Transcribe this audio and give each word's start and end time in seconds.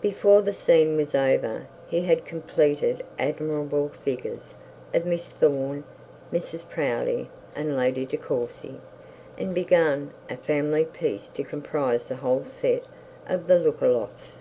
Before 0.00 0.40
the 0.40 0.54
scene 0.54 0.96
was 0.96 1.14
over 1.14 1.66
had 1.90 2.04
had 2.04 2.24
completed 2.24 3.04
admirable 3.18 3.90
figures 3.90 4.54
of 4.94 5.04
Miss 5.04 5.28
Thorne, 5.28 5.84
Mrs 6.32 6.66
Proudie, 6.70 7.28
and 7.54 7.76
Lady 7.76 8.06
De 8.06 8.16
Courcy, 8.16 8.80
and 9.36 9.54
began 9.54 10.12
a 10.30 10.38
family 10.38 10.86
piece 10.86 11.28
to 11.28 11.44
comprise 11.44 12.06
the 12.06 12.16
whole 12.16 12.46
set 12.46 12.84
of 13.28 13.48
Lookalofts. 13.50 14.38